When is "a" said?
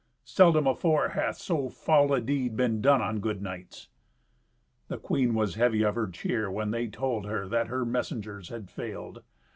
2.11-2.19